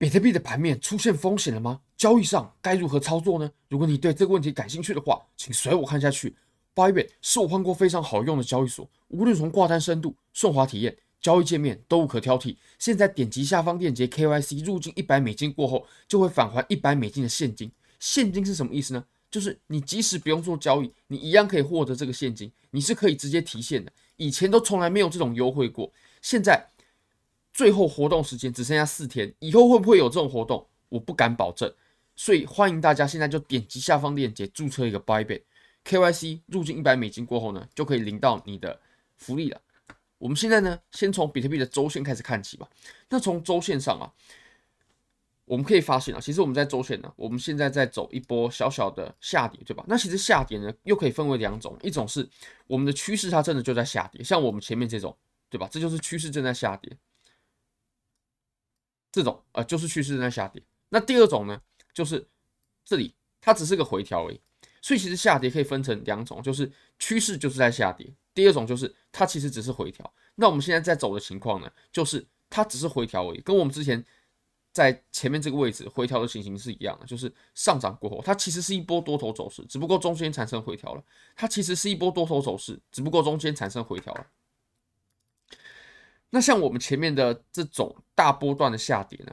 [0.00, 1.78] 比特币的盘面出现风险了吗？
[1.98, 3.52] 交易上该如何操作呢？
[3.68, 6.34] 如果你对这个问题感兴趣的话，请随我看下去。
[6.74, 12.56] Bye，是我换过非常好用的交易所，无论从挂单深度、顺滑体验、交易界面都无可挑剔。
[12.78, 17.70] 现在点击下方链接 KYC 入境一百美金过后，就会返还一百美金的现金。
[17.98, 19.04] 现金是什么意思呢？
[19.30, 23.92] 就是你即使不用做交易，你一样可以获得这个现金，你是可以直接提现的。
[24.16, 25.92] 以前都从来没有这种优惠过，
[26.22, 26.69] 现在。
[27.52, 30.66] 最后活动时间只剩下四天，以后会不会有这种活动？
[30.88, 31.72] 我不敢保证，
[32.16, 38.80] 所以欢迎大家现在就点击下方链接注册一个 Bybit，KYC 入金一百美金过后呢，就可以领到你的
[39.16, 39.60] 福利了。
[40.18, 42.68] 我们现在呢，先从比特币的周线开始看起吧。
[43.08, 44.12] 那从周线上啊，
[45.44, 49.84] 我们可以发现啊，其实我们在周线呢，我们现在在走一波小小的下跌，对吧？
[49.88, 52.28] 那其实下跌呢，又可以分为两种，一种是
[52.66, 55.16] 我们的趋势它真的就在下跌，像我们前面这种，
[55.48, 55.68] 对吧？
[55.70, 56.96] 这就是趋势正在下跌。
[59.12, 60.62] 这种呃就是趋势在下跌。
[60.88, 61.60] 那第二种呢，
[61.92, 62.26] 就是
[62.84, 64.40] 这里它只是个回调而已。
[64.82, 68.10] 所以其实下跌可以分成两种，就是趋势就是在下跌。
[68.32, 70.10] 第二种就是它其实只是回调。
[70.36, 74.02] 那我们现在在走的情况呢，就是它只是回调而已，跟我们之前
[74.72, 81.04] 在前面这个位置回调的情形是一样的，就是上涨过后，它其实是一波多头走势，只不过中间产生回调了。
[81.36, 84.26] 它其实是一波多头走势，只不过中间产生回调了。
[86.30, 89.32] 那像我们前面的这种大波段的下跌呢，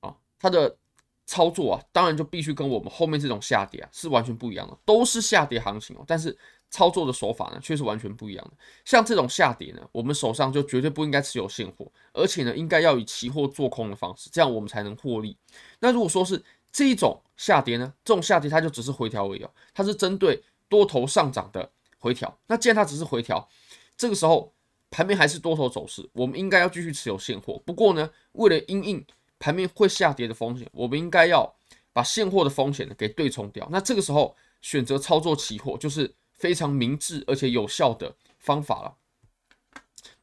[0.00, 0.76] 啊，它的
[1.24, 6.36] 操作啊，当然就必须跟我们后面这种下跌啊是完全不一样的，都是下跌行情哦，但是
[6.68, 8.52] 操作的手法呢却是完全不一样的。
[8.84, 15.36] 像这种下跌呢，我们手上就绝对不应该持有现货，而且呢，应该要以期货做空的方式，这样我们才能获利。
[15.78, 22.36] 那如果说是这一种下跌呢，这种下跌它就只是回调而已，它是针对多头上涨的回调。
[22.48, 23.48] 那既然它只是回调，
[23.96, 24.52] 这个时候。
[24.92, 27.58] 盘面还是多头走势，我们应该要继续持有现货。
[27.64, 29.02] 不过呢，为了因应
[29.38, 31.50] 盘面会下跌的风险，我们应该要
[31.94, 33.66] 把现货的风险呢给对冲掉。
[33.72, 38.94] 那这个时候选择操作期货就是非常明智而且有效的方法了。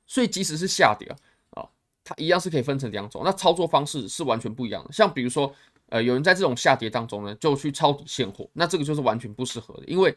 [0.06, 1.70] 所以即使是下跌啊，啊，
[2.04, 4.92] 它一样是可以分成两种，那操作方式是完全不一样的。
[4.94, 5.52] 像比如说，
[5.88, 10.16] 呃，有人在这种下跌当中呢，就去抄底现货，那这个就是完全不适合的，因为。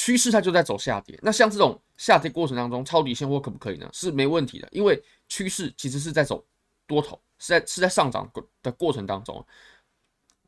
[0.00, 3.90] 趋势它就在走下跌，那像这种下跌过程当中抄底现货可不可以呢？
[3.92, 6.46] 是没问题的，因为趋势其实是在走
[6.86, 8.30] 多头，是在是在上涨
[8.62, 9.44] 的过程当中，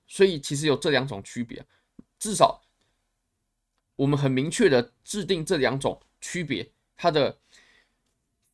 [0.07, 1.67] 所以其实有这两种区别，
[2.17, 2.63] 至少
[3.97, 7.37] 我们很明确的制定这两种区别，它的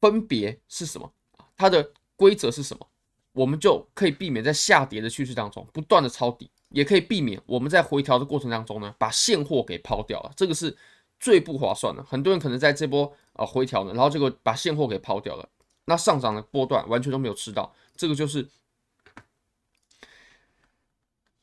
[0.01, 1.13] 分别是什么？
[1.59, 2.89] 它的规则是什么？
[3.33, 6.51] 我们就可以避免在下跌的趋势当中不断的抄底。
[6.77, 10.77] 也可以避免我们在回调的过程当中呢，把现货给抛掉了，这个是
[11.19, 12.05] 最不划算的。
[12.05, 15.49] 很多人可能在这波呃回调呢，然后结果把现货给抛掉了，
[15.87, 18.47] 那上涨的波段完全都没有吃到，这个就是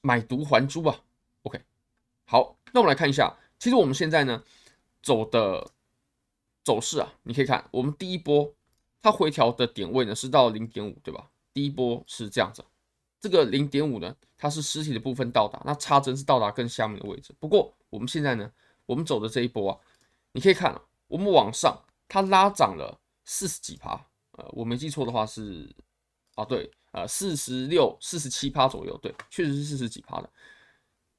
[0.02, 1.02] 买椟还珠啊。
[1.42, 1.60] OK，
[2.26, 4.44] 好，那我们来看一下，其实我们现在呢
[5.02, 5.72] 走的
[6.64, 8.54] 走势啊，你可以看我们第一波
[9.02, 11.32] 它回调的点位呢是到零点五，对吧？
[11.56, 12.64] 第一波是这样子。
[13.24, 17.34] 这个零点五呢，它是实体的部分到达，那插针是到达更下面的位置。
[17.40, 18.52] 不过我们现在呢，
[18.86, 19.80] 我们走的这一波啊，
[20.34, 21.74] 你可以看啊，我们往上
[22.10, 23.92] 它拉涨了四十几趴，
[24.32, 25.74] 呃，我没记错的话是，
[26.36, 30.30] 啊对，呃，四十六、四十七趴左右，对，确实是四十几趴的。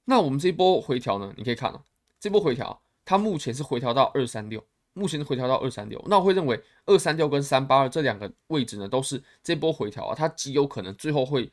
[0.04, 1.82] 那我们这一波回调呢，你可以看啊，
[2.20, 4.62] 这波回调它目前是回调到二三六，
[4.93, 6.04] 目前是回调到二三六。
[6.06, 11.50] 那我会认为二三六跟三八二这两个位置呢，都是这波回调啊，它极有可能最后会。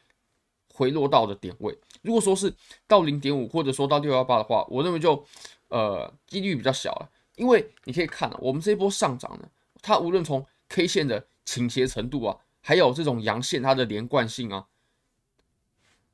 [0.81, 2.51] 回落到的点位，如果说是
[2.87, 5.23] 到零点五，或者说到六幺八的话，我认为就
[5.67, 9.47] 呃几率比较小了，因为你可以看啊，我们这一波上涨呢，
[9.83, 14.65] 它无论从 K 线的倾斜程度啊，还有这种阳线它的连贯性啊，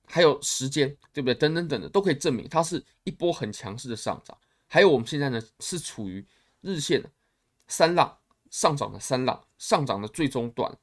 [0.05, 1.33] 还有时间，对不对？
[1.33, 4.37] 等等等的，都可以证明它是一波很强势的上涨。
[4.67, 6.25] 还有我们现在呢是处于
[6.59, 7.01] 日线
[7.69, 8.17] 三浪
[8.51, 10.77] 上涨的三浪上涨的最终段。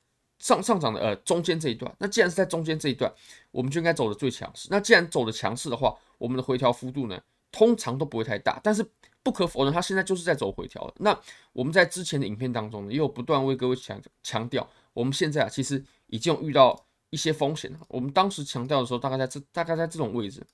[0.45, 3.11] 上上涨的呃中间这一段，那既然是在中间这一段，
[3.51, 4.69] 我们就应该走的最强势。
[4.71, 7.19] 那既然走的强势的话，我们的回调幅度呢，
[7.51, 8.61] 通常都不会太大。
[8.63, 8.87] 但是
[9.23, 10.95] 不可否认，它现在就是在走回调了。
[10.99, 11.19] 那
[11.55, 17.81] 我们在之前的影片当中呢，也有不断为各位强强调，我们现在啊，其实已经有遇到一些风险了。
[17.89, 20.47] 我们当时强调的时候，大概在这大概在这种位置。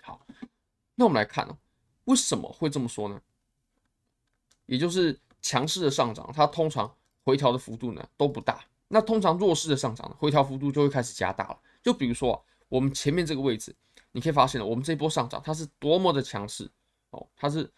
[0.00, 0.26] 好，
[0.94, 1.58] 那我们来看哦，
[2.04, 3.20] 为什么会这么说呢？
[4.64, 6.96] 也就是强势的上涨，它通常
[7.26, 8.64] 回调的幅度呢都不大。
[8.92, 11.58] 那通常弱势的上涨，回调幅度就会开始加大了。
[11.80, 13.72] 就比如说啊，我们前面这个位置，
[14.10, 16.68] 你可以发现了，我们这波上涨它是多么的强势
[17.10, 17.70] 哦，它是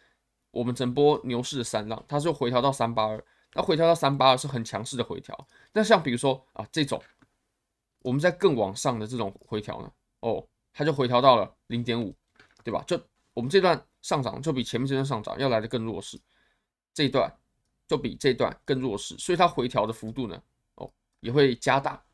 [0.51, 3.23] 我们整波牛市的三浪，它就回调到三八二，
[3.53, 5.47] 那回调到三八二是很强势的回调。
[5.75, 7.03] 那像比如说啊这种
[8.01, 10.43] 我们在更往上的这种回调呢，哦，
[10.73, 12.15] 它就回调到了零点五，
[12.65, 12.83] 对吧？
[12.87, 12.99] 就
[13.35, 16.19] 我们这段上涨就比前面这段上涨要来的更弱势，
[16.95, 17.31] 这一段
[17.87, 20.43] 就比这一段更弱势，所以它回调的幅度呢，
[21.23, 22.05] 也会加大。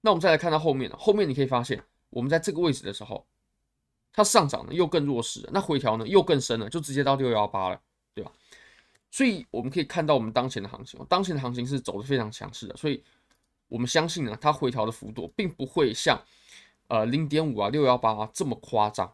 [0.00, 3.26] 那我们再来看到后面，后面你可以发现，我们在这个位置的时候，
[4.12, 7.80] 它上涨呢又更弱势了，那回调呢又更深了，就直接到六幺八了，
[8.14, 8.32] 对吧？
[9.10, 13.02] 所以我们可以看到我们当前的行情，当前的行情是走得非常强势的，所以
[13.68, 16.22] 我们相信呢，它回调的幅度并不会像
[16.86, 19.12] 呃零点五啊六幺八啊这么夸张。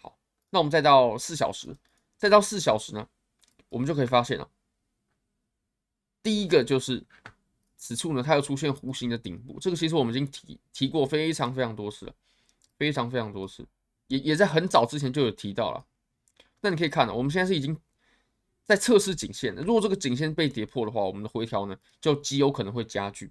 [0.00, 0.16] 好，
[0.50, 1.76] 那我们再到四小时，
[2.16, 3.06] 再到四小时呢，
[3.68, 4.48] 我们就可以发现了，
[6.22, 7.04] 第一个就是
[7.86, 12.14] 此处呢，它又出现弧形的顶部，这个其实我们已经提提过非常非常多次了，
[12.76, 13.64] 非常非常多次，
[14.08, 15.84] 也也在很早之前就有提到了。
[16.60, 17.78] 那你可以看到，我们现在是已经。
[18.68, 23.30] 在测试颈线的，如果这个颈线被跌破的话，我们的回调呢就极有可能会加剧。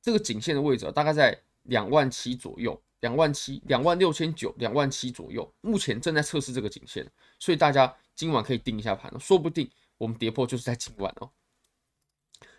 [0.00, 7.04] 这个颈线的位置大概在两万七左右，两万七、两万六千九、两万七左右，目前正在测试这个颈线，
[7.40, 11.28] 所以大家今晚可以定一下盘，说不定我们跌破就是在今晚哦。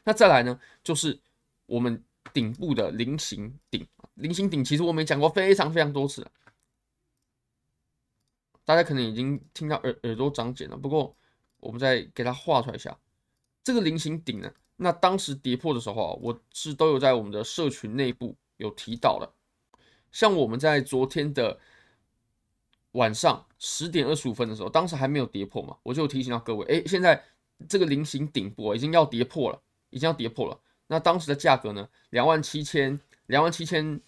[0.03, 1.18] 那再来呢，就是
[1.69, 6.31] 我们顶部的菱形顶，菱形顶其实我们也讲过非常非常多次了，
[8.66, 11.16] 大家可能已经听到耳耳朵长茧了，不过。
[11.62, 12.98] 我们再给它画出来一下，
[13.66, 19.30] 这个菱形顶呢，那当时跌破的时候啊，我是都有在我们的社群内部有提到的。
[20.10, 21.60] 像我们在昨天的
[22.94, 27.22] 晚上十点二十五分的时候，当时还没有跌破嘛，我就提醒到各位，哎，现在
[27.68, 30.57] 这个菱形顶部已经要跌破了，已经要跌破了。
[30.89, 34.01] 那当时的价格呢，两万七千，两万七千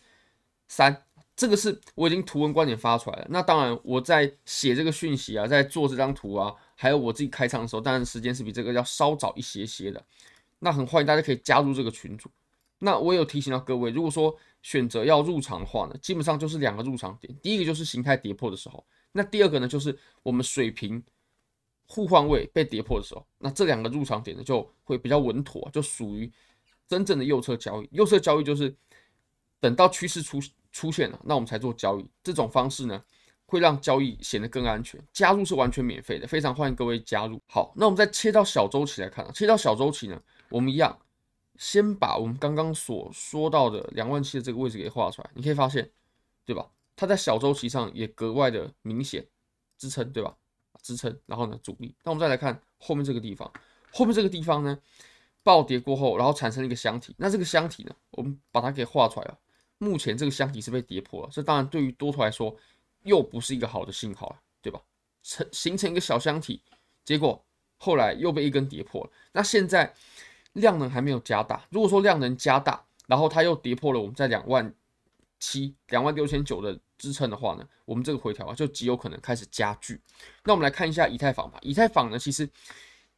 [0.68, 1.04] 三。
[1.34, 3.28] 这个是我已经图文观点发出来了。
[3.30, 10.04] 那当然，我在写这个讯息啊，在做这张图啊，还有我自己开仓的时候，当然时间是比这个要稍早一些些的。
[10.60, 12.30] 那很欢迎大家可以加入这个群组。
[12.78, 17.34] 那我有提醒到各位，如果说选择要入场的话呢，基本上就是两个入场点。
[17.42, 21.02] 第一个就是形态跌破的时候，那第二个呢就是我们水平
[21.88, 23.26] 互换位被跌破的时候。
[23.40, 26.32] 那这两个入场点呢就会比较稳妥，就属于
[26.92, 27.90] 真正的右侧交易。
[27.92, 28.76] 右侧交易就是
[29.60, 30.40] 等到趋势出。
[30.74, 32.10] 出现了，那我们才做交易。
[32.24, 33.04] 这种方式呢，
[33.46, 34.98] 会让交易显得更安全。
[35.12, 37.42] 加入是完全免费的，非常欢迎各位加入。
[37.46, 40.18] 好，那我们再切到小周期来看啊，切到小周期呢，
[40.48, 40.98] 我们一样
[41.58, 45.30] 先把我们刚刚所说到的两万七的这个位置给画出来。
[45.34, 45.92] 你可以发现，
[46.46, 46.66] 对吧？
[46.96, 49.28] 它在小周期上也格外的明显
[49.78, 50.34] 支撑，对吧？
[50.82, 51.94] 支撑，然后呢，阻力。
[52.06, 53.52] 那我们再来看后面这个地方，
[53.92, 54.80] 后面这个地方呢，
[55.44, 57.16] 暴跌过后，然后产生一个箱体。
[57.18, 59.38] 那这个箱体呢，我们把它给画出来了。
[59.78, 62.56] 目前这个箱体是被跌破了，这当然对于多头来说
[63.04, 64.80] 又不是一个好的信号了，对吧？
[65.24, 66.62] 成形成一个小箱体，
[67.04, 67.44] 结果
[67.78, 69.10] 后来又被一根跌破了。
[69.32, 69.92] 那现在
[70.54, 74.72] 量能还没有加大，如果说量能加大，然后它又跌破了我们在两万
[75.40, 80.00] 七、两万六千九的支撑的话呢，我们这个回调啊就极有可能开始加剧。
[80.44, 81.58] 那我们来看一下以太坊吧。
[81.64, 82.48] 以太坊呢，其实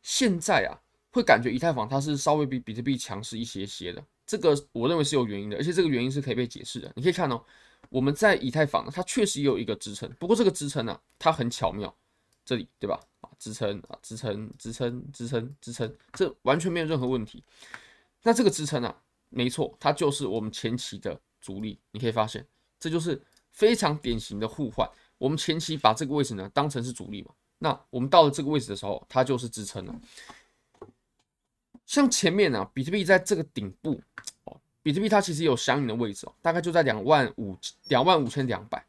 [0.02, 0.80] 现在啊
[1.14, 4.04] 会感觉以太坊它是稍微比比特币强势一些些的。
[4.26, 6.92] 这个我认为是有原因的，而且这个原因是可以被解释的。
[6.96, 7.42] 你可以看哦，
[7.90, 11.94] 我们在以太坊，它确实也有一个支撑，不过这个支撑呢，它很巧妙，
[12.44, 13.00] 这里对吧？
[13.22, 17.44] 啊，支撑啊，支撑，支撑，支撑，支撑，这完全没有任何问题。
[18.24, 21.78] 那这个支撑啊，没错，它就是我们前期的阻力。
[21.92, 22.46] 你可以发现，
[22.80, 23.22] 这就是
[23.52, 24.90] 非常典型的互换。
[25.18, 29.96] 我们前期把这个位置呢当成是阻力嘛，那我们到了这个位置的时候，它就是支撑了。
[31.94, 34.02] 像前面啊，比特币在这个顶部
[34.46, 38.84] 哦，比特币它其实有相应的位置哦，大概就在两万五两万五千两百。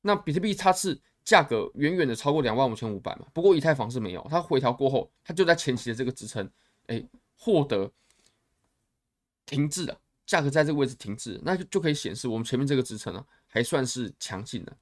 [0.00, 6.50] 那比特币它是价格远远的超过两万五千五百嘛，不过以太坊是没有，它回调过后，它就在前期的这个支撑，
[6.86, 7.92] 哎，获得
[9.44, 14.74] 停滞的，价格在这个位置停滞，那就就可以显示我们前面这个支撑呢还算是强劲的。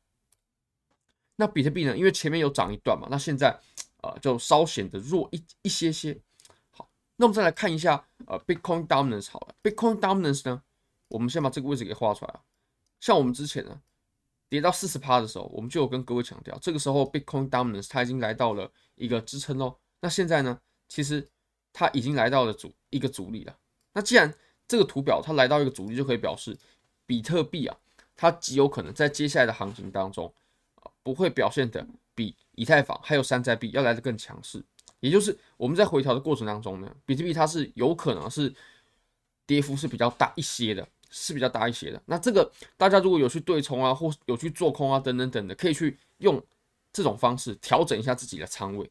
[1.34, 3.58] 那比特币呢，因为前面有涨一段嘛，那现在
[4.02, 6.16] 呃就稍显得弱一一些些。
[7.20, 10.62] 那我们再来看一下，呃，Bitcoin Dominance 好了，Bitcoin Dominance 呢，
[11.08, 12.40] 我们先把这个位置给画出来啊。
[13.00, 13.80] 像我们之前呢，
[14.48, 19.76] 跌到四十趴的时候，我们就有跟各位强调，这个时候 Bitcoin Dominance 它已经来到了一个支撑喽。
[20.00, 21.28] 那现在呢，其实
[21.72, 23.58] 它已经来到了阻一个阻力了。
[23.94, 24.32] 那既然
[24.68, 26.56] 这个图表它来到一个阻力，就可以表示
[27.04, 27.76] 比特币啊，
[28.14, 30.32] 它极有可能在接下来的行情当中
[30.76, 31.84] 啊，不会表现的
[32.14, 34.64] 比以太坊还有山寨币要来的更强势。
[35.00, 38.52] 也就是我们在回调的过程当中呢，比特币它是有可能是
[39.46, 42.02] 跌幅是比较大一些的，是比较大一些的。
[42.06, 46.42] 那这个大家如果有去对冲啊，或有去做空啊，等等等的，可以去用
[46.92, 48.90] 这种方式调整一下自己的仓位。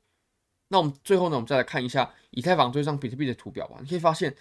[0.70, 3.78] 那我们最后呢，我们再来看一下以太坊对上比特币的图表吧。
[3.82, 4.36] 你可以发现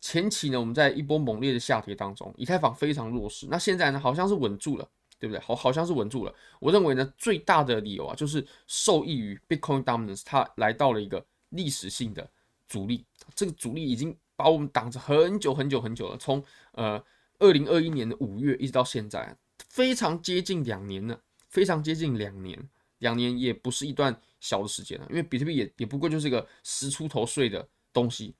[0.00, 3.46] 前期呢，我们在一波猛烈的下跌当中，以太坊非常弱势。
[3.50, 4.88] 那现在呢，好像是稳住了，
[5.20, 5.38] 对不对？
[5.40, 6.34] 好，好像是稳住了。
[6.58, 12.28] 我认为呢，最大的理由啊，就是受益于 Bitcoin Dominance，它来到了一个历史性的
[12.66, 13.04] 阻力。
[13.34, 17.00] 这个阻力已经把我们挡着很久很久很久了，从呃
[17.38, 19.36] 二零二一年的五月一直到现在，
[19.68, 22.58] 非常接近两年了，非常接近两年，
[22.98, 28.34] 两年也不是一段小的时间了，因为比特币也也不过就是一个十出头岁的东西，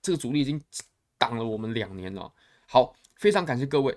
[0.00, 0.60] 这个阻力已经。
[1.22, 2.32] 挡了我们两年了，
[2.66, 3.96] 好，非常感谢各位，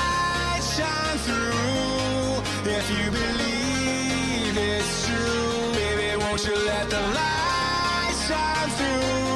[2.97, 9.30] you believe it's true, baby, won't you let the light shine through?